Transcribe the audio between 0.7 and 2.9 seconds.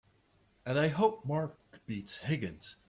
I hope Mark beats Higgins!